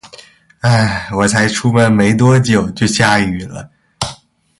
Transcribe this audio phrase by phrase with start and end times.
[0.61, 3.69] 呃，我才出门没多久，就下雨了